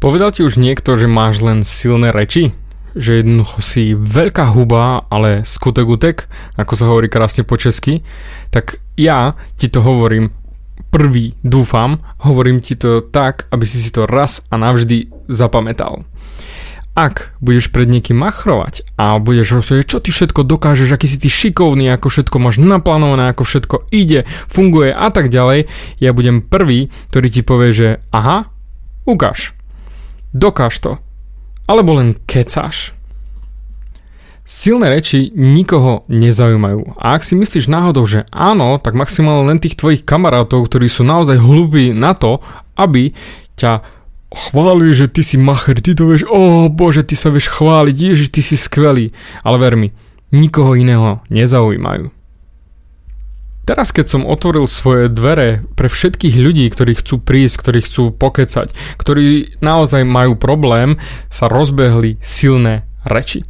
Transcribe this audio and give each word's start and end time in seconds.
Povedal 0.00 0.32
ti 0.32 0.40
už 0.40 0.56
niekto, 0.56 0.96
že 0.96 1.04
máš 1.04 1.44
len 1.44 1.60
silné 1.60 2.08
reči? 2.08 2.56
Že 2.96 3.20
jednoducho 3.20 3.60
si 3.60 3.92
veľká 3.92 4.48
huba, 4.56 5.04
ale 5.12 5.44
skutek 5.44 5.84
utek, 5.84 6.24
ako 6.56 6.72
sa 6.72 6.88
hovorí 6.88 7.12
krásne 7.12 7.44
po 7.44 7.60
česky? 7.60 8.00
Tak 8.48 8.80
ja 8.96 9.36
ti 9.60 9.68
to 9.68 9.84
hovorím 9.84 10.32
prvý, 10.88 11.36
dúfam, 11.44 12.00
hovorím 12.24 12.64
ti 12.64 12.80
to 12.80 13.04
tak, 13.04 13.44
aby 13.52 13.68
si 13.68 13.76
si 13.76 13.92
to 13.92 14.08
raz 14.08 14.40
a 14.48 14.56
navždy 14.56 15.12
zapamätal. 15.28 16.08
Ak 16.96 17.36
budeš 17.44 17.68
pred 17.68 17.84
niekým 17.84 18.24
machrovať 18.24 18.88
a 18.96 19.20
budeš 19.20 19.60
rozhodať, 19.60 19.84
čo 19.84 20.00
ty 20.00 20.16
všetko 20.16 20.48
dokážeš, 20.48 20.96
aký 20.96 21.12
si 21.12 21.20
ty 21.20 21.28
šikovný, 21.28 21.92
ako 21.92 22.08
všetko 22.08 22.40
máš 22.40 22.56
naplánované, 22.56 23.36
ako 23.36 23.44
všetko 23.44 23.76
ide, 23.92 24.24
funguje 24.48 24.96
a 24.96 25.12
tak 25.12 25.28
ďalej, 25.28 25.68
ja 26.00 26.10
budem 26.16 26.40
prvý, 26.40 26.88
ktorý 27.12 27.28
ti 27.28 27.44
povie, 27.44 27.70
že 27.76 27.88
aha, 28.16 28.48
ukáž. 29.04 29.59
Dokáž 30.30 30.78
to. 30.78 30.92
Alebo 31.66 31.98
len 31.98 32.14
kecáš. 32.26 32.94
Silné 34.50 34.90
reči 34.90 35.30
nikoho 35.30 36.02
nezaujímajú. 36.10 36.98
A 36.98 37.14
ak 37.14 37.22
si 37.22 37.38
myslíš 37.38 37.70
náhodou, 37.70 38.02
že 38.02 38.26
áno, 38.34 38.82
tak 38.82 38.98
maximálne 38.98 39.46
len 39.54 39.62
tých 39.62 39.78
tvojich 39.78 40.02
kamarátov, 40.02 40.66
ktorí 40.66 40.90
sú 40.90 41.06
naozaj 41.06 41.38
hlubí 41.38 41.94
na 41.94 42.18
to, 42.18 42.42
aby 42.74 43.14
ťa 43.54 43.86
chválili, 44.34 44.90
že 44.90 45.06
ty 45.06 45.22
si 45.22 45.38
macher, 45.38 45.78
ty 45.78 45.94
to 45.94 46.06
vieš, 46.10 46.26
o 46.26 46.34
oh, 46.34 46.62
bože, 46.66 47.06
ty 47.06 47.14
sa 47.14 47.30
vieš 47.30 47.50
chváliť, 47.50 47.94
ježiš, 47.94 48.28
ty 48.34 48.42
si 48.42 48.58
skvelý. 48.58 49.14
Ale 49.46 49.56
ver 49.62 49.78
mi, 49.78 49.94
nikoho 50.34 50.74
iného 50.74 51.22
nezaujímajú. 51.30 52.19
Teraz, 53.70 53.94
keď 53.94 54.06
som 54.10 54.26
otvoril 54.26 54.66
svoje 54.66 55.06
dvere 55.06 55.62
pre 55.78 55.86
všetkých 55.86 56.34
ľudí, 56.42 56.66
ktorí 56.74 56.98
chcú 56.98 57.22
prísť, 57.22 57.54
ktorí 57.62 57.78
chcú 57.86 58.10
pokecať, 58.10 58.74
ktorí 58.98 59.62
naozaj 59.62 60.02
majú 60.02 60.34
problém, 60.34 60.98
sa 61.30 61.46
rozbehli 61.46 62.18
silné 62.18 62.82
reči. 63.06 63.46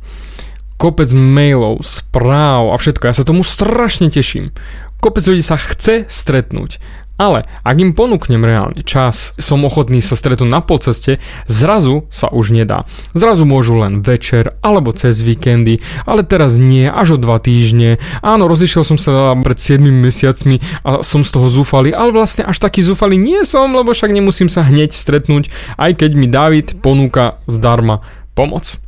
Kopec 0.76 1.08
mailov, 1.16 1.80
správ 1.80 2.68
a 2.68 2.76
všetko. 2.76 3.08
Ja 3.08 3.16
sa 3.16 3.24
tomu 3.24 3.40
strašne 3.40 4.12
teším. 4.12 4.52
Kopec 5.00 5.24
ľudí 5.24 5.40
sa 5.40 5.56
chce 5.56 6.04
stretnúť. 6.12 6.76
Ale 7.20 7.44
ak 7.60 7.76
im 7.76 7.92
ponúknem 7.92 8.40
reálne 8.40 8.80
čas, 8.80 9.36
som 9.36 9.60
ochotný 9.68 10.00
sa 10.00 10.16
stretnúť 10.16 10.48
na 10.48 10.64
polceste, 10.64 11.20
zrazu 11.44 12.08
sa 12.08 12.32
už 12.32 12.56
nedá. 12.56 12.88
Zrazu 13.12 13.44
môžu 13.44 13.76
len 13.76 14.00
večer 14.00 14.56
alebo 14.64 14.96
cez 14.96 15.20
víkendy, 15.20 15.84
ale 16.08 16.24
teraz 16.24 16.56
nie, 16.56 16.88
až 16.88 17.14
o 17.14 17.18
dva 17.20 17.36
týždne. 17.36 18.00
Áno, 18.24 18.48
rozišiel 18.48 18.88
som 18.88 18.96
sa 18.96 19.36
pred 19.44 19.60
7 19.60 19.84
mesiacmi 19.84 20.64
a 20.80 21.04
som 21.04 21.20
z 21.20 21.30
toho 21.36 21.52
zúfalý, 21.52 21.92
ale 21.92 22.16
vlastne 22.16 22.48
až 22.48 22.56
taký 22.56 22.80
zúfalý 22.80 23.20
nie 23.20 23.44
som, 23.44 23.68
lebo 23.68 23.92
však 23.92 24.16
nemusím 24.16 24.48
sa 24.48 24.64
hneď 24.64 24.96
stretnúť, 24.96 25.52
aj 25.76 26.00
keď 26.00 26.10
mi 26.16 26.24
David 26.24 26.80
ponúka 26.80 27.36
zdarma 27.44 28.00
pomoc. 28.32 28.80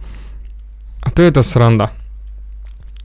A 1.04 1.12
to 1.12 1.20
je 1.20 1.28
tá 1.36 1.44
sranda. 1.44 1.92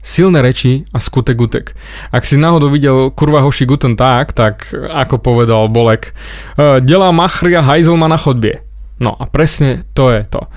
Silné 0.08 0.40
reči 0.40 0.88
a 0.88 1.04
skutek 1.04 1.36
utek. 1.36 1.76
Ak 2.08 2.24
si 2.24 2.40
náhodou 2.40 2.72
videl 2.72 3.12
kurva 3.12 3.44
hoši 3.44 3.68
guten 3.68 3.92
tak, 3.92 4.32
tak 4.32 4.72
ako 4.72 5.20
povedal 5.20 5.68
Bolek, 5.68 6.16
e, 6.56 6.80
delá 6.80 7.12
machria 7.12 7.60
hajzelma 7.60 8.08
na 8.08 8.16
chodbie. 8.16 8.64
No 8.96 9.12
a 9.12 9.28
presne 9.28 9.84
to 9.92 10.08
je 10.08 10.24
to. 10.24 10.48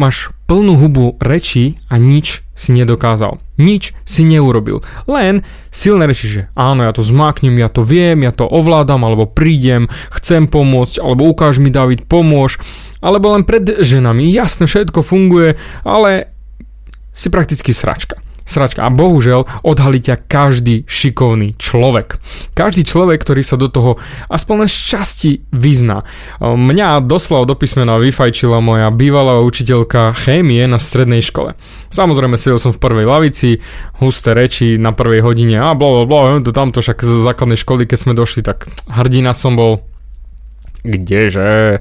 Máš 0.00 0.32
plnú 0.48 0.80
hubu 0.80 1.20
rečí 1.20 1.76
a 1.92 2.00
nič 2.00 2.40
si 2.56 2.72
nedokázal. 2.72 3.38
Nič 3.60 3.92
si 4.08 4.24
neurobil. 4.24 4.80
Len 5.04 5.44
silné 5.68 6.08
reči, 6.08 6.26
že 6.26 6.42
áno, 6.56 6.88
ja 6.88 6.96
to 6.96 7.04
zmáknem, 7.04 7.60
ja 7.60 7.68
to 7.68 7.84
viem, 7.84 8.24
ja 8.24 8.32
to 8.32 8.48
ovládam, 8.48 9.04
alebo 9.04 9.28
prídem, 9.28 9.86
chcem 10.10 10.48
pomôcť, 10.48 10.98
alebo 10.98 11.28
ukáž 11.28 11.60
mi 11.60 11.68
David, 11.68 12.08
pomôž. 12.08 12.56
Alebo 13.04 13.36
len 13.36 13.44
pred 13.44 13.84
ženami, 13.84 14.32
jasne, 14.32 14.64
všetko 14.64 15.04
funguje, 15.04 15.60
ale 15.84 16.33
si 17.14 17.30
prakticky 17.30 17.70
sračka. 17.70 18.18
Sračka. 18.44 18.84
A 18.84 18.92
bohužel 18.92 19.48
odhalí 19.64 20.04
ťa 20.04 20.28
každý 20.28 20.84
šikovný 20.84 21.56
človek. 21.56 22.20
Každý 22.52 22.84
človek, 22.84 23.24
ktorý 23.24 23.40
sa 23.40 23.56
do 23.56 23.72
toho 23.72 23.96
aspoň 24.28 24.68
len 24.68 24.70
šťastí 24.70 25.48
vyzná. 25.48 26.04
Mňa 26.44 27.00
doslova 27.08 27.48
do 27.48 27.56
písmena 27.56 27.96
vyfajčila 27.96 28.60
moja 28.60 28.92
bývalá 28.92 29.40
učiteľka 29.40 30.12
chémie 30.12 30.60
na 30.68 30.76
strednej 30.76 31.24
škole. 31.24 31.56
Samozrejme 31.88 32.36
sedel 32.36 32.60
som 32.60 32.76
v 32.76 32.84
prvej 32.84 33.08
lavici, 33.08 33.64
husté 34.04 34.36
reči 34.36 34.76
na 34.76 34.92
prvej 34.92 35.24
hodine 35.24 35.64
a 35.64 35.72
bla 35.72 36.04
bla 36.04 36.04
bla, 36.04 36.44
to 36.44 36.52
tamto 36.52 36.84
však 36.84 37.00
z 37.00 37.24
základnej 37.24 37.56
školy, 37.56 37.88
keď 37.88 37.96
sme 37.96 38.12
došli, 38.12 38.44
tak 38.44 38.68
hrdina 38.92 39.32
som 39.32 39.56
bol. 39.56 39.88
Kdeže? 40.84 41.80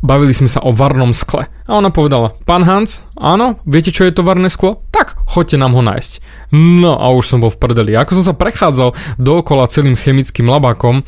Bavili 0.00 0.32
sme 0.32 0.48
sa 0.48 0.64
o 0.64 0.72
varnom 0.72 1.12
skle. 1.12 1.48
A 1.68 1.70
ona 1.76 1.92
povedala, 1.92 2.32
pán 2.48 2.64
Hans, 2.64 3.04
áno, 3.20 3.60
viete 3.68 3.92
čo 3.92 4.08
je 4.08 4.16
to 4.16 4.24
varné 4.24 4.48
sklo? 4.48 4.80
Tak, 4.88 5.20
choďte 5.28 5.60
nám 5.60 5.76
ho 5.76 5.84
nájsť. 5.84 6.24
No 6.56 6.96
a 6.96 7.12
už 7.12 7.28
som 7.28 7.44
bol 7.44 7.52
v 7.52 7.60
prdeli. 7.60 7.92
Ako 7.92 8.16
som 8.20 8.32
sa 8.32 8.34
prechádzal 8.34 8.96
dookola 9.20 9.68
celým 9.68 10.00
chemickým 10.00 10.48
labákom, 10.48 11.04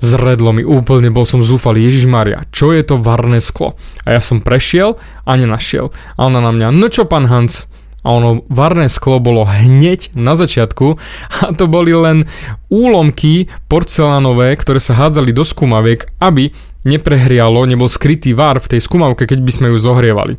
zredlo 0.00 0.56
mi 0.56 0.64
úplne, 0.64 1.12
bol 1.12 1.28
som 1.28 1.44
zúfalý, 1.44 1.84
Ježiš 1.84 2.08
Maria, 2.08 2.48
čo 2.54 2.72
je 2.72 2.80
to 2.80 2.96
varné 2.96 3.42
sklo? 3.42 3.76
A 4.06 4.16
ja 4.16 4.22
som 4.24 4.40
prešiel 4.40 4.96
a 5.28 5.36
nenašiel. 5.36 5.92
A 6.16 6.20
ona 6.30 6.40
na 6.40 6.54
mňa, 6.54 6.72
no 6.72 6.88
čo 6.88 7.04
pán 7.04 7.28
Hans, 7.28 7.68
a 8.00 8.16
ono 8.16 8.48
varné 8.48 8.88
sklo 8.88 9.20
bolo 9.20 9.44
hneď 9.44 10.16
na 10.16 10.32
začiatku 10.32 10.96
a 11.44 11.52
to 11.52 11.68
boli 11.68 11.92
len 11.92 12.24
úlomky 12.72 13.52
porcelánové, 13.68 14.56
ktoré 14.56 14.80
sa 14.80 14.96
hádzali 14.96 15.36
do 15.36 15.44
skumaviek, 15.44 16.08
aby 16.16 16.48
neprehrialo, 16.84 17.68
nebol 17.68 17.88
skrytý 17.92 18.32
var 18.32 18.60
v 18.60 18.76
tej 18.76 18.80
skumavke, 18.84 19.28
keď 19.28 19.40
by 19.40 19.52
sme 19.52 19.66
ju 19.74 19.78
zohrievali. 19.80 20.34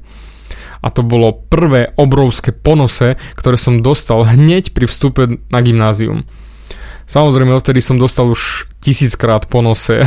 A 0.82 0.90
to 0.90 1.06
bolo 1.06 1.46
prvé 1.46 1.94
obrovské 1.94 2.50
ponose, 2.50 3.18
ktoré 3.38 3.58
som 3.58 3.86
dostal 3.86 4.26
hneď 4.26 4.74
pri 4.74 4.90
vstupe 4.90 5.42
na 5.54 5.60
gymnázium. 5.62 6.26
Samozrejme, 7.06 7.52
odtedy 7.54 7.84
som 7.84 8.00
dostal 8.00 8.32
už 8.32 8.72
tisíckrát 8.80 9.46
ponose 9.46 10.02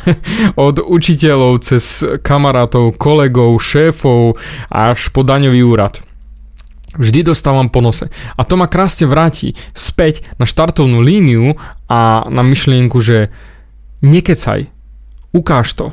od 0.54 0.80
učiteľov 0.80 1.66
cez 1.66 2.06
kamarátov, 2.22 2.94
kolegov, 2.94 3.58
šéfov 3.58 4.38
až 4.70 5.10
po 5.10 5.26
daňový 5.26 5.60
úrad. 5.66 6.00
Vždy 6.94 7.26
dostávam 7.26 7.66
ponose. 7.66 8.06
A 8.38 8.46
to 8.46 8.54
ma 8.54 8.70
krásne 8.70 9.10
vráti 9.10 9.58
späť 9.74 10.22
na 10.38 10.46
štartovnú 10.46 11.02
líniu 11.02 11.58
a 11.90 12.22
na 12.30 12.46
myšlienku, 12.46 13.02
že 13.02 13.34
nekecaj, 13.98 14.70
ukáž 15.34 15.74
to, 15.74 15.86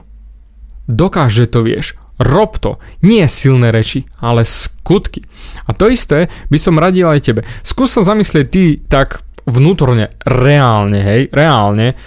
dokáž, 0.85 1.33
že 1.33 1.49
to 1.49 1.65
vieš, 1.65 1.97
rob 2.21 2.61
to, 2.61 2.77
nie 3.01 3.25
silné 3.25 3.73
reči, 3.73 4.05
ale 4.21 4.45
skutky. 4.45 5.25
A 5.65 5.73
to 5.73 5.89
isté 5.89 6.29
by 6.53 6.57
som 6.61 6.77
radil 6.77 7.09
aj 7.09 7.25
tebe. 7.25 7.41
Skús 7.65 7.97
sa 7.97 8.05
zamyslieť 8.05 8.45
ty 8.47 8.77
tak 8.77 9.25
vnútorne, 9.49 10.13
reálne, 10.21 11.01
hej, 11.01 11.21
reálne, 11.33 11.97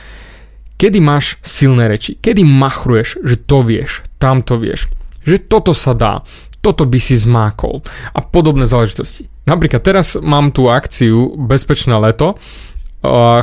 kedy 0.79 1.03
máš 1.03 1.43
silné 1.43 1.91
reči, 1.91 2.15
kedy 2.15 2.47
machruješ, 2.47 3.19
že 3.27 3.37
to 3.43 3.67
vieš, 3.67 4.07
tamto 4.23 4.55
vieš, 4.55 4.91
že 5.27 5.43
toto 5.43 5.75
sa 5.75 5.99
dá, 5.99 6.23
toto 6.63 6.87
by 6.87 6.99
si 7.03 7.19
zmákol 7.19 7.83
a 8.15 8.21
podobné 8.23 8.71
záležitosti. 8.71 9.29
Napríklad 9.45 9.85
teraz 9.85 10.17
mám 10.17 10.55
tú 10.55 10.73
akciu 10.73 11.37
Bezpečné 11.37 11.93
leto, 12.01 12.41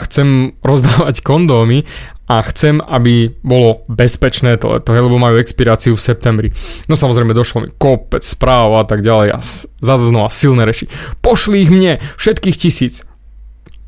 chcem 0.02 0.58
rozdávať 0.66 1.22
kondómy 1.22 1.86
a 2.32 2.40
chcem, 2.48 2.80
aby 2.80 3.36
bolo 3.44 3.84
bezpečné 3.92 4.56
to 4.56 4.72
leto, 4.72 4.96
lebo 4.96 5.20
majú 5.20 5.36
expiráciu 5.36 6.00
v 6.00 6.06
septembri. 6.06 6.50
No 6.88 6.96
samozrejme 6.96 7.36
došlo 7.36 7.68
mi 7.68 7.70
kopec 7.76 8.24
správ 8.24 8.72
a 8.80 8.84
tak 8.88 9.04
ďalej 9.04 9.36
a 9.36 9.40
zase 9.84 10.04
znova 10.08 10.32
silné 10.32 10.64
reši. 10.64 10.88
Pošli 11.20 11.68
ich 11.68 11.72
mne, 11.72 12.00
všetkých 12.16 12.56
tisíc 12.56 13.04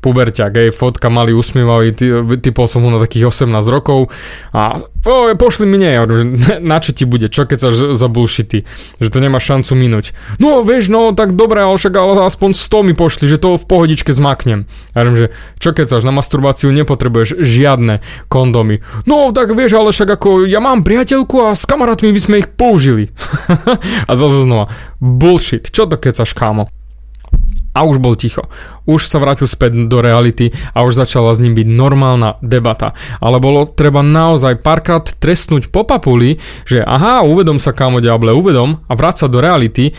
puberťak, 0.04 0.52
hej, 0.52 0.68
fotka 0.68 1.08
malý 1.08 1.32
usmievavý, 1.32 1.96
ty, 1.96 2.12
typol 2.44 2.68
som 2.68 2.84
mu 2.84 2.92
na 2.92 3.00
takých 3.00 3.32
18 3.32 3.48
rokov 3.72 4.12
a 4.52 4.84
o, 4.84 5.32
pošli 5.32 5.64
mi 5.64 5.80
nie, 5.80 5.96
na 6.60 6.76
čo 6.84 6.92
ti 6.92 7.08
bude, 7.08 7.32
čo 7.32 7.48
keď 7.48 7.58
sa 7.58 7.68
za 7.72 8.08
že 9.00 9.08
to 9.08 9.18
nemá 9.18 9.40
šancu 9.40 9.72
minúť. 9.72 10.12
No 10.36 10.60
vieš, 10.60 10.92
no 10.92 11.16
tak 11.16 11.32
dobre, 11.32 11.64
ale 11.64 11.80
však 11.80 11.96
ale 11.96 12.28
aspoň 12.28 12.52
100 12.52 12.86
mi 12.86 12.92
pošli, 12.92 13.24
že 13.32 13.40
to 13.40 13.56
v 13.56 13.64
pohodičke 13.64 14.12
zmaknem. 14.12 14.68
Ja 14.92 15.08
viem, 15.08 15.16
že 15.16 15.26
čo 15.56 15.72
keď 15.72 15.86
sa 15.88 15.96
na 16.04 16.12
masturbáciu 16.12 16.68
nepotrebuješ 16.76 17.40
žiadne 17.40 18.04
kondomy. 18.28 18.84
No 19.08 19.32
tak 19.32 19.56
vieš, 19.56 19.80
ale 19.80 19.96
však 19.96 20.20
ako 20.20 20.44
ja 20.44 20.60
mám 20.60 20.84
priateľku 20.84 21.48
a 21.48 21.56
s 21.56 21.64
kamarátmi 21.64 22.12
by 22.12 22.20
sme 22.20 22.36
ich 22.44 22.52
použili. 22.52 23.08
a 24.10 24.12
zase 24.12 24.44
znova, 24.44 24.68
bullshit, 25.00 25.72
čo 25.72 25.88
to 25.88 25.96
keď 25.96 26.20
sa 26.20 26.24
kámo? 26.34 26.83
A 27.74 27.82
už 27.82 27.98
bol 27.98 28.14
ticho. 28.14 28.46
Už 28.86 29.10
sa 29.10 29.18
vrátil 29.18 29.50
späť 29.50 29.90
do 29.90 29.98
reality 29.98 30.54
a 30.72 30.86
už 30.86 30.94
začala 30.94 31.34
s 31.34 31.42
ním 31.42 31.58
byť 31.58 31.66
normálna 31.66 32.38
debata. 32.38 32.94
Ale 33.18 33.42
bolo 33.42 33.66
treba 33.66 34.00
naozaj 34.00 34.62
párkrát 34.62 35.02
trestnúť 35.02 35.68
po 35.74 35.82
papuli, 35.82 36.38
že 36.64 36.86
aha, 36.86 37.26
uvedom 37.26 37.58
sa 37.58 37.74
kámo 37.74 37.98
diable, 37.98 38.30
uvedom 38.30 38.86
a 38.86 38.92
vráť 38.94 39.26
sa 39.26 39.28
do 39.28 39.42
reality, 39.42 39.90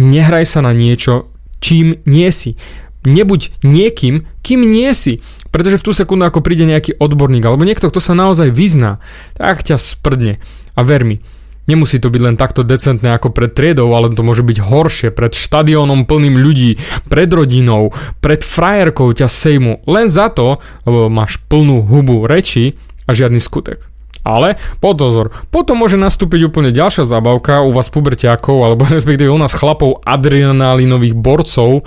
nehraj 0.00 0.48
sa 0.48 0.64
na 0.64 0.72
niečo, 0.72 1.28
čím 1.60 2.00
nie 2.08 2.32
si. 2.32 2.56
Nebuď 3.04 3.52
niekým, 3.60 4.24
kým 4.40 4.64
nie 4.64 4.88
si. 4.96 5.20
Pretože 5.52 5.76
v 5.76 5.86
tú 5.86 5.92
sekundu, 5.92 6.24
ako 6.24 6.40
príde 6.40 6.64
nejaký 6.64 6.96
odborník 6.96 7.44
alebo 7.44 7.68
niekto, 7.68 7.92
kto 7.92 8.00
sa 8.00 8.16
naozaj 8.16 8.48
vyzná, 8.48 8.96
tak 9.36 9.60
ťa 9.60 9.76
sprdne. 9.76 10.40
A 10.74 10.80
ver 10.82 11.04
mi, 11.04 11.20
Nemusí 11.64 11.96
to 11.96 12.12
byť 12.12 12.20
len 12.20 12.36
takto 12.36 12.60
decentné 12.60 13.16
ako 13.16 13.32
pred 13.32 13.56
triedou, 13.56 13.88
ale 13.96 14.12
to 14.12 14.20
môže 14.20 14.44
byť 14.44 14.58
horšie, 14.60 15.08
pred 15.08 15.32
štadiónom 15.32 16.04
plným 16.04 16.36
ľudí, 16.36 16.76
pred 17.08 17.32
rodinou, 17.32 17.96
pred 18.20 18.44
frajerkou 18.44 19.16
ťa 19.16 19.32
sejmu, 19.32 19.80
len 19.88 20.12
za 20.12 20.28
to, 20.28 20.60
lebo 20.84 21.08
máš 21.08 21.40
plnú 21.48 21.80
hubu 21.88 22.28
reči 22.28 22.76
a 23.08 23.16
žiadny 23.16 23.40
skutek. 23.40 23.88
Ale 24.24 24.56
pozor, 24.80 25.32
potom 25.52 25.84
môže 25.84 26.00
nastúpiť 26.00 26.48
úplne 26.48 26.72
ďalšia 26.72 27.04
zábavka 27.04 27.60
u 27.60 27.76
vás 27.76 27.92
pubertiakov, 27.92 28.64
alebo 28.64 28.88
respektíve 28.96 29.32
u 29.32 29.40
nás 29.40 29.52
chlapov 29.52 30.04
adrenalinových 30.04 31.16
borcov. 31.16 31.84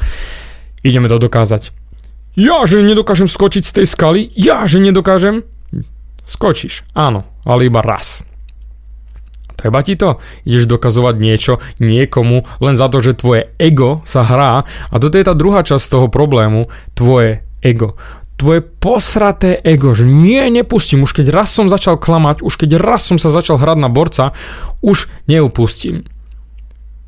Ideme 0.85 1.09
to 1.09 1.17
dokázať. 1.21 1.73
Ja, 2.37 2.65
že 2.69 2.85
nedokážem 2.85 3.25
skočiť 3.25 3.65
z 3.65 3.75
tej 3.81 3.85
skaly? 3.89 4.21
Ja, 4.37 4.69
že 4.69 4.77
nedokážem? 4.77 5.41
Skočíš, 6.29 6.85
áno, 6.93 7.25
ale 7.41 7.65
iba 7.65 7.81
raz. 7.81 8.21
Treba 9.57 9.81
ti 9.81 9.97
to? 9.97 10.21
Ideš 10.45 10.69
dokazovať 10.69 11.15
niečo 11.17 11.57
niekomu 11.81 12.45
len 12.61 12.77
za 12.77 12.93
to, 12.93 13.01
že 13.01 13.17
tvoje 13.17 13.49
ego 13.57 14.05
sa 14.05 14.21
hrá 14.21 14.61
a 14.63 14.95
toto 15.01 15.17
je 15.17 15.25
tá 15.25 15.33
druhá 15.33 15.65
časť 15.65 15.89
toho 15.89 16.07
problému, 16.13 16.69
tvoje 16.93 17.41
ego. 17.65 17.97
Tvoje 18.37 18.61
posraté 18.61 19.57
ego, 19.65 19.97
že 19.97 20.05
nie, 20.05 20.45
nepustím, 20.53 21.09
už 21.09 21.17
keď 21.17 21.33
raz 21.33 21.49
som 21.49 21.65
začal 21.65 21.97
klamať, 21.97 22.45
už 22.45 22.53
keď 22.53 22.77
raz 22.77 23.09
som 23.09 23.17
sa 23.17 23.33
začal 23.33 23.57
hrať 23.57 23.81
na 23.81 23.89
borca, 23.89 24.37
už 24.85 25.09
neupustím. 25.25 26.05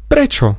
Prečo? 0.09 0.57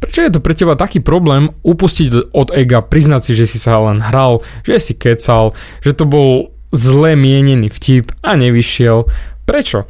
Prečo 0.00 0.20
je 0.24 0.32
to 0.32 0.40
pre 0.40 0.56
teba 0.56 0.80
taký 0.80 1.04
problém 1.04 1.52
upustiť 1.60 2.32
od 2.32 2.56
ega, 2.56 2.80
priznať 2.80 3.20
si, 3.20 3.32
že 3.36 3.44
si 3.44 3.60
sa 3.60 3.76
len 3.84 4.00
hral, 4.00 4.40
že 4.64 4.80
si 4.80 4.92
kecal, 4.96 5.52
že 5.84 5.92
to 5.92 6.08
bol 6.08 6.56
zle 6.72 7.12
mienený 7.12 7.68
vtip 7.68 8.16
a 8.24 8.40
nevyšiel? 8.40 9.04
Prečo? 9.44 9.84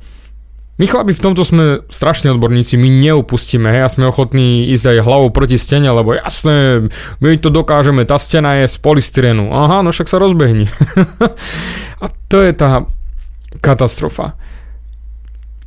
My 0.74 0.90
chlapi 0.90 1.14
v 1.14 1.22
tomto 1.22 1.46
sme 1.46 1.86
strašní 1.86 2.34
odborníci, 2.34 2.74
my 2.74 2.90
neupustíme, 2.90 3.70
hej, 3.70 3.86
a 3.86 3.92
sme 3.94 4.10
ochotní 4.10 4.66
ísť 4.74 4.98
aj 4.98 5.06
hlavou 5.06 5.30
proti 5.30 5.54
stene, 5.54 5.86
lebo 5.86 6.18
jasné, 6.18 6.90
my 7.22 7.38
to 7.38 7.46
dokážeme, 7.46 8.02
tá 8.02 8.18
stena 8.18 8.58
je 8.58 8.66
z 8.66 8.82
polystyrenu. 8.82 9.54
Aha, 9.54 9.86
no 9.86 9.94
však 9.94 10.10
sa 10.10 10.18
rozbehni. 10.18 10.66
a 12.04 12.06
to 12.26 12.42
je 12.42 12.50
tá 12.58 12.90
katastrofa. 13.62 14.34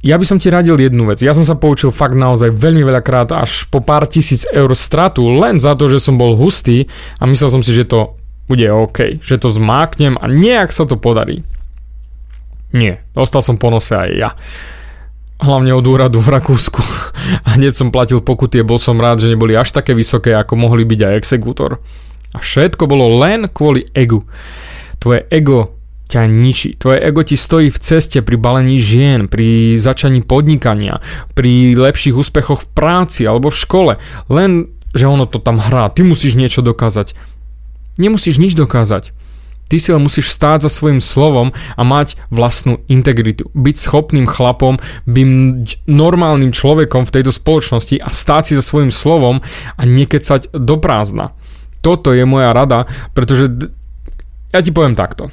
Ja 0.03 0.19
by 0.19 0.27
som 0.27 0.43
ti 0.43 0.51
radil 0.51 0.75
jednu 0.75 1.07
vec. 1.07 1.23
Ja 1.23 1.31
som 1.31 1.47
sa 1.47 1.55
poučil 1.55 1.95
fakt 1.95 2.19
naozaj 2.19 2.51
veľmi 2.51 2.83
veľakrát 2.83 3.31
až 3.31 3.63
po 3.71 3.79
pár 3.79 4.11
tisíc 4.11 4.43
eur 4.51 4.75
stratu 4.75 5.23
len 5.23 5.55
za 5.55 5.71
to, 5.79 5.87
že 5.87 6.03
som 6.03 6.19
bol 6.19 6.35
hustý 6.35 6.91
a 7.17 7.23
myslel 7.25 7.49
som 7.49 7.63
si, 7.63 7.71
že 7.71 7.87
to 7.87 8.19
bude 8.51 8.63
OK, 8.67 9.23
že 9.23 9.39
to 9.39 9.47
zmáknem 9.47 10.19
a 10.19 10.27
nejak 10.27 10.75
sa 10.75 10.83
to 10.83 10.99
podarí. 10.99 11.47
Nie, 12.75 13.07
dostal 13.15 13.39
som 13.39 13.55
po 13.55 13.71
nose 13.71 13.95
aj 13.95 14.11
ja 14.11 14.31
hlavne 15.37 15.71
od 15.73 15.85
úradu 15.85 16.19
v 16.21 16.33
Rakúsku. 16.33 16.81
A 17.45 17.57
hneď 17.57 17.77
som 17.77 17.93
platil 17.93 18.21
pokuty 18.21 18.61
bol 18.65 18.81
som 18.81 18.97
rád, 18.97 19.21
že 19.21 19.31
neboli 19.31 19.53
až 19.53 19.73
také 19.73 19.93
vysoké, 19.93 20.33
ako 20.33 20.57
mohli 20.57 20.83
byť 20.85 20.99
aj 21.05 21.17
exekútor. 21.17 21.81
A 22.33 22.37
všetko 22.41 22.89
bolo 22.89 23.17
len 23.21 23.49
kvôli 23.49 23.85
egu. 23.93 24.25
Tvoje 24.97 25.25
ego 25.29 25.77
ťa 26.07 26.23
ničí. 26.25 26.79
Tvoje 26.79 27.03
ego 27.03 27.21
ti 27.21 27.35
stojí 27.35 27.67
v 27.67 27.81
ceste 27.81 28.23
pri 28.23 28.39
balení 28.39 28.79
žien, 28.79 29.27
pri 29.27 29.75
začaní 29.75 30.23
podnikania, 30.23 31.03
pri 31.35 31.75
lepších 31.75 32.15
úspechoch 32.15 32.63
v 32.63 32.71
práci 32.71 33.27
alebo 33.27 33.51
v 33.51 33.59
škole. 33.59 33.93
Len, 34.31 34.71
že 34.95 35.05
ono 35.05 35.27
to 35.27 35.37
tam 35.43 35.59
hrá. 35.59 35.91
Ty 35.91 36.07
musíš 36.07 36.39
niečo 36.39 36.63
dokázať. 36.63 37.13
Nemusíš 37.99 38.39
nič 38.39 38.55
dokázať. 38.55 39.16
Ty 39.67 39.75
si 39.79 39.89
len 39.91 40.03
musíš 40.03 40.31
stáť 40.31 40.67
za 40.67 40.71
svojim 40.71 41.03
slovom 41.03 41.51
a 41.75 41.81
mať 41.83 42.15
vlastnú 42.31 42.79
integritu. 42.87 43.51
Byť 43.51 43.75
schopným 43.75 44.27
chlapom, 44.27 44.79
byť 45.07 45.87
normálnym 45.87 46.55
človekom 46.55 47.03
v 47.07 47.13
tejto 47.13 47.31
spoločnosti 47.35 47.99
a 47.99 48.09
stáť 48.11 48.43
si 48.51 48.53
za 48.55 48.63
svojim 48.63 48.91
slovom 48.91 49.43
a 49.75 49.81
nekecať 49.83 50.55
do 50.55 50.75
prázdna. 50.79 51.35
Toto 51.83 52.11
je 52.11 52.23
moja 52.23 52.51
rada, 52.55 52.87
pretože 53.11 53.47
ja 54.51 54.59
ti 54.63 54.71
poviem 54.71 54.95
takto. 54.95 55.29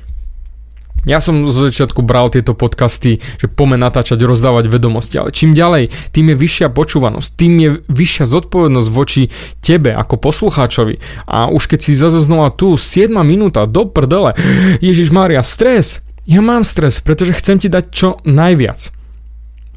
Ja 1.04 1.20
som 1.20 1.44
zo 1.52 1.68
začiatku 1.68 2.00
bral 2.00 2.32
tieto 2.32 2.56
podcasty, 2.56 3.20
že 3.36 3.46
pome 3.46 3.76
natáčať, 3.76 4.20
rozdávať 4.24 4.72
vedomosti, 4.72 5.20
ale 5.20 5.36
čím 5.36 5.52
ďalej, 5.52 5.92
tým 6.16 6.32
je 6.32 6.36
vyššia 6.36 6.68
počúvanosť, 6.72 7.28
tým 7.36 7.52
je 7.60 7.70
vyššia 7.92 8.24
zodpovednosť 8.24 8.88
voči 8.88 9.28
tebe 9.60 9.92
ako 9.92 10.16
poslucháčovi. 10.16 11.00
A 11.28 11.52
už 11.52 11.68
keď 11.68 11.80
si 11.84 11.92
zase 11.92 12.24
znova 12.24 12.48
tu, 12.52 12.76
7 12.80 13.12
minúta, 13.20 13.68
do 13.68 13.84
prdele, 13.84 14.32
Ježiš 14.80 15.12
Maria, 15.12 15.44
stres. 15.44 16.00
Ja 16.24 16.40
mám 16.40 16.64
stres, 16.64 17.04
pretože 17.04 17.36
chcem 17.36 17.60
ti 17.60 17.68
dať 17.68 17.84
čo 17.92 18.08
najviac. 18.24 18.88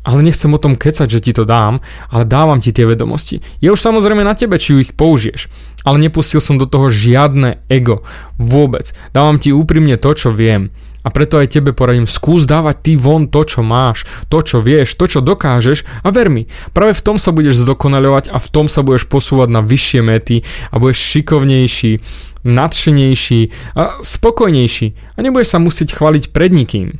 Ale 0.07 0.23
nechcem 0.23 0.47
o 0.55 0.63
tom 0.63 0.79
kecať, 0.79 1.19
že 1.19 1.19
ti 1.19 1.35
to 1.35 1.43
dám, 1.43 1.83
ale 2.07 2.23
dávam 2.23 2.63
ti 2.63 2.71
tie 2.71 2.87
vedomosti. 2.87 3.43
Je 3.59 3.67
už 3.67 3.83
samozrejme 3.83 4.23
na 4.23 4.31
tebe, 4.39 4.55
či 4.55 4.79
ich 4.79 4.95
použiješ. 4.95 5.51
Ale 5.83 5.99
nepustil 5.99 6.39
som 6.39 6.55
do 6.55 6.63
toho 6.63 6.87
žiadne 6.87 7.59
ego. 7.67 8.07
Vôbec. 8.39 8.95
Dávam 9.11 9.35
ti 9.35 9.51
úprimne 9.51 9.99
to, 9.99 10.15
čo 10.15 10.31
viem. 10.31 10.71
A 11.05 11.13
preto 11.13 11.37
aj 11.37 11.53
tebe 11.53 11.71
poradím, 11.71 12.09
skús 12.09 12.49
dávať 12.49 12.75
ty 12.83 12.93
von 12.97 13.29
to, 13.29 13.45
čo 13.45 13.61
máš, 13.61 14.03
to, 14.27 14.41
čo 14.41 14.59
vieš, 14.59 14.97
to, 14.97 15.05
čo 15.07 15.19
dokážeš 15.21 15.85
a 16.03 16.09
ver 16.09 16.27
mi, 16.27 16.49
práve 16.73 16.97
v 16.97 17.03
tom 17.05 17.17
sa 17.21 17.31
budeš 17.31 17.63
zdokonaľovať 17.63 18.33
a 18.33 18.37
v 18.41 18.47
tom 18.49 18.65
sa 18.67 18.81
budeš 18.83 19.07
posúvať 19.07 19.47
na 19.53 19.61
vyššie 19.63 20.01
mety 20.03 20.37
a 20.73 20.75
budeš 20.81 20.99
šikovnejší, 20.99 21.91
nadšenejší 22.43 23.41
a 23.77 24.03
spokojnejší 24.03 24.87
a 25.15 25.17
nebudeš 25.21 25.53
sa 25.53 25.59
musieť 25.61 25.95
chváliť 25.95 26.33
pred 26.33 26.51
nikým. 26.51 26.99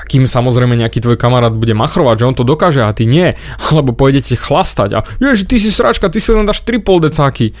A 0.00 0.08
kým 0.08 0.24
samozrejme 0.24 0.80
nejaký 0.80 1.04
tvoj 1.04 1.20
kamarát 1.20 1.52
bude 1.52 1.76
machrovať, 1.76 2.24
že 2.24 2.28
on 2.32 2.36
to 2.40 2.48
dokáže 2.48 2.80
a 2.80 2.88
ty 2.96 3.04
nie, 3.04 3.36
alebo 3.68 3.92
pôjdete 3.92 4.32
chlastať 4.32 4.90
a 4.96 5.04
ježi, 5.20 5.44
ty 5.44 5.60
si 5.60 5.68
sračka, 5.68 6.08
ty 6.08 6.24
si 6.24 6.32
len 6.32 6.48
dáš 6.48 6.64
3 6.64 6.80
decáky. 6.80 7.52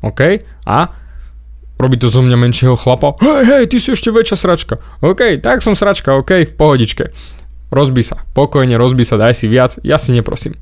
OK? 0.00 0.20
A? 0.64 1.03
Robí 1.74 1.98
to 1.98 2.06
zo 2.06 2.22
mňa 2.22 2.38
menšieho 2.38 2.78
chlapa. 2.78 3.18
Hej, 3.18 3.44
hej, 3.50 3.64
ty 3.66 3.76
si 3.82 3.90
ešte 3.90 4.14
väčšia 4.14 4.36
sračka. 4.38 4.74
OK, 5.02 5.42
tak 5.42 5.58
som 5.58 5.74
sračka, 5.74 6.14
OK, 6.14 6.46
v 6.46 6.54
pohodičke. 6.54 7.10
Rozbi 7.74 8.06
sa, 8.06 8.22
pokojne 8.30 8.78
rozbi 8.78 9.02
sa, 9.02 9.18
daj 9.18 9.34
si 9.34 9.50
viac, 9.50 9.82
ja 9.82 9.98
si 9.98 10.14
neprosím. 10.14 10.54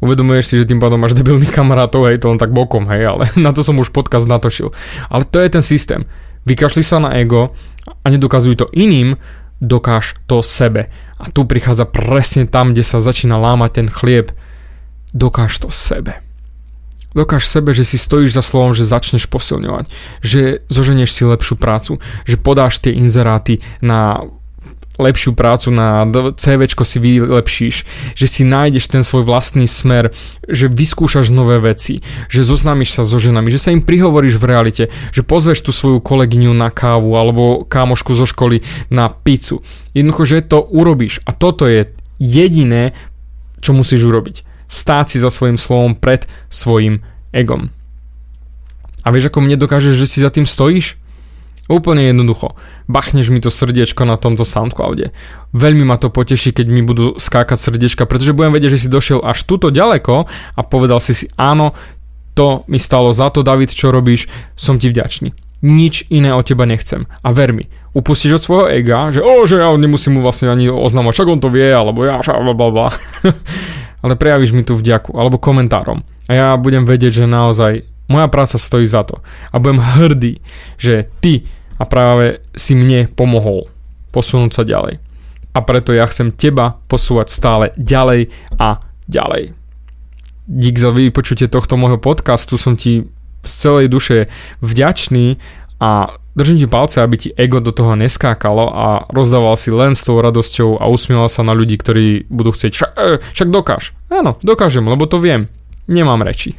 Uvedomuješ 0.00 0.44
si, 0.48 0.54
že 0.56 0.68
tým 0.68 0.80
pádom 0.80 0.96
máš 0.96 1.12
debilných 1.12 1.52
kamarátov, 1.52 2.08
hej, 2.08 2.20
to 2.20 2.32
len 2.32 2.40
tak 2.40 2.56
bokom, 2.56 2.88
hej, 2.88 3.04
ale 3.04 3.24
na 3.44 3.52
to 3.52 3.60
som 3.60 3.76
už 3.76 3.92
podcast 3.92 4.24
natočil. 4.24 4.72
Ale 5.12 5.28
to 5.28 5.40
je 5.40 5.48
ten 5.52 5.64
systém. 5.64 6.08
Vykašli 6.48 6.80
sa 6.84 7.00
na 7.00 7.12
ego 7.20 7.52
a 7.84 8.06
nedokazuj 8.08 8.64
to 8.64 8.66
iným, 8.72 9.16
dokáž 9.60 10.16
to 10.28 10.40
sebe. 10.44 10.92
A 11.20 11.32
tu 11.32 11.48
prichádza 11.48 11.88
presne 11.88 12.44
tam, 12.44 12.72
kde 12.72 12.84
sa 12.84 13.00
začína 13.00 13.40
lámať 13.40 13.70
ten 13.80 13.88
chlieb. 13.88 14.32
Dokáž 15.16 15.56
to 15.60 15.68
sebe. 15.72 16.20
Dokáž 17.14 17.46
sebe, 17.46 17.70
že 17.70 17.86
si 17.86 17.94
stojíš 17.94 18.34
za 18.34 18.42
slovom, 18.42 18.74
že 18.74 18.82
začneš 18.82 19.30
posilňovať, 19.30 19.86
že 20.20 20.66
zoženieš 20.66 21.14
si 21.14 21.22
lepšiu 21.22 21.54
prácu, 21.54 22.02
že 22.26 22.36
podáš 22.36 22.82
tie 22.82 22.90
inzeráty 22.90 23.62
na 23.78 24.26
lepšiu 24.98 25.34
prácu 25.34 25.74
na 25.74 26.06
CV 26.38 26.70
si 26.70 26.98
vylepšíš, 27.02 27.76
že 28.14 28.26
si 28.30 28.46
nájdeš 28.46 28.86
ten 28.86 29.02
svoj 29.02 29.26
vlastný 29.26 29.66
smer, 29.66 30.14
že 30.46 30.70
vyskúšaš 30.70 31.34
nové 31.34 31.58
veci, 31.58 32.06
že 32.30 32.46
zoznámiš 32.46 32.94
sa 32.94 33.02
so 33.02 33.18
ženami, 33.18 33.50
že 33.50 33.58
sa 33.58 33.74
im 33.74 33.82
prihovoríš 33.82 34.38
v 34.38 34.46
realite, 34.46 34.84
že 35.10 35.26
pozveš 35.26 35.66
tú 35.66 35.74
svoju 35.74 35.98
kolegyňu 35.98 36.54
na 36.54 36.70
kávu 36.70 37.18
alebo 37.18 37.66
kámošku 37.66 38.14
zo 38.14 38.26
školy 38.26 38.62
na 38.86 39.10
pizzu. 39.10 39.66
Jednoducho, 39.98 40.22
že 40.30 40.46
to 40.46 40.62
urobíš 40.62 41.26
a 41.26 41.34
toto 41.34 41.66
je 41.66 41.90
jediné, 42.22 42.94
čo 43.58 43.74
musíš 43.74 44.06
urobiť 44.06 44.53
stáť 44.74 45.14
si 45.14 45.18
za 45.22 45.30
svojim 45.30 45.54
slovom 45.54 45.94
pred 45.94 46.26
svojim 46.50 47.06
egom. 47.30 47.70
A 49.06 49.14
vieš, 49.14 49.30
ako 49.30 49.46
mne 49.46 49.60
dokážeš, 49.60 49.94
že 49.94 50.10
si 50.10 50.18
za 50.18 50.34
tým 50.34 50.48
stojíš? 50.48 50.98
Úplne 51.64 52.12
jednoducho. 52.12 52.52
Bachneš 52.92 53.32
mi 53.32 53.40
to 53.40 53.48
srdiečko 53.48 54.04
na 54.04 54.20
tomto 54.20 54.44
Soundcloude. 54.44 55.16
Veľmi 55.56 55.88
ma 55.88 55.96
to 55.96 56.12
poteší, 56.12 56.52
keď 56.52 56.66
mi 56.68 56.84
budú 56.84 57.16
skákať 57.16 57.56
srdiečka, 57.56 58.04
pretože 58.04 58.36
budem 58.36 58.52
vedieť, 58.52 58.76
že 58.76 58.84
si 58.84 58.92
došiel 58.92 59.24
až 59.24 59.48
tuto 59.48 59.72
ďaleko 59.72 60.28
a 60.28 60.60
povedal 60.60 61.00
si 61.00 61.16
si 61.16 61.26
áno, 61.40 61.72
to 62.36 62.68
mi 62.68 62.76
stalo 62.76 63.16
za 63.16 63.32
to, 63.32 63.40
David, 63.40 63.72
čo 63.72 63.94
robíš, 63.94 64.28
som 64.58 64.76
ti 64.76 64.92
vďačný. 64.92 65.32
Nič 65.64 66.04
iné 66.12 66.36
od 66.36 66.44
teba 66.44 66.68
nechcem. 66.68 67.08
A 67.24 67.32
ver 67.32 67.56
mi, 67.56 67.64
upustíš 67.96 68.36
od 68.36 68.44
svojho 68.44 68.66
ega, 68.68 69.08
že 69.08 69.24
o, 69.24 69.48
že 69.48 69.64
ja 69.64 69.72
nemusím 69.72 70.20
mu 70.20 70.20
vlastne 70.20 70.52
ani 70.52 70.68
oznamovať, 70.68 71.16
však 71.16 71.32
on 71.32 71.40
to 71.40 71.48
vie, 71.48 71.72
alebo 71.72 72.04
ja, 72.04 72.20
bla 72.20 72.52
bla 72.52 72.68
bla. 72.68 72.88
ale 74.04 74.20
prejavíš 74.20 74.52
mi 74.52 74.60
tú 74.60 74.76
vďaku 74.76 75.16
alebo 75.16 75.40
komentárom. 75.40 76.04
A 76.28 76.32
ja 76.36 76.48
budem 76.60 76.84
vedieť, 76.84 77.24
že 77.24 77.26
naozaj 77.26 77.88
moja 78.12 78.28
práca 78.28 78.60
stojí 78.60 78.84
za 78.84 79.00
to. 79.08 79.24
A 79.48 79.56
budem 79.56 79.80
hrdý, 79.80 80.44
že 80.76 81.08
ty 81.24 81.48
a 81.80 81.88
práve 81.88 82.44
si 82.52 82.76
mne 82.76 83.08
pomohol 83.08 83.72
posunúť 84.12 84.52
sa 84.52 84.62
ďalej. 84.68 85.00
A 85.56 85.58
preto 85.64 85.96
ja 85.96 86.04
chcem 86.04 86.34
teba 86.34 86.76
posúvať 86.86 87.32
stále 87.32 87.64
ďalej 87.80 88.28
a 88.60 88.84
ďalej. 89.08 89.56
Dík 90.44 90.76
za 90.76 90.92
vypočutie 90.92 91.48
tohto 91.48 91.80
môjho 91.80 91.96
podcastu, 91.96 92.60
som 92.60 92.76
ti 92.76 93.08
z 93.44 93.52
celej 93.52 93.86
duše 93.88 94.28
vďačný 94.60 95.40
a 95.80 96.20
držím 96.36 96.58
ti 96.58 96.66
palce, 96.66 97.02
aby 97.02 97.16
ti 97.16 97.28
ego 97.34 97.62
do 97.62 97.72
toho 97.72 97.94
neskákalo 97.96 98.70
a 98.74 98.86
rozdával 99.10 99.54
si 99.56 99.70
len 99.70 99.94
s 99.94 100.02
tou 100.02 100.18
radosťou 100.18 100.82
a 100.82 100.90
usmieval 100.90 101.30
sa 101.30 101.46
na 101.46 101.54
ľudí, 101.54 101.78
ktorí 101.78 102.26
budú 102.28 102.52
chcieť, 102.52 102.72
však, 102.74 102.90
e, 102.94 103.12
však 103.34 103.48
dokáž. 103.48 103.94
Áno, 104.10 104.36
dokážem, 104.42 104.84
lebo 104.84 105.06
to 105.06 105.22
viem. 105.22 105.48
Nemám 105.86 106.22
reči. 106.22 106.58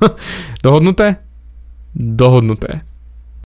Dohodnuté? 0.64 1.20
Dohodnuté. 1.94 2.86